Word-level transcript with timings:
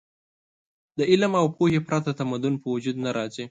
د 0.97 0.99
علم 1.11 1.31
او 1.41 1.45
پوهې 1.57 1.79
پرته 1.87 2.11
تمدن 2.19 2.53
په 2.61 2.67
وجود 2.75 2.95
نه 3.05 3.11
راځي. 3.17 3.45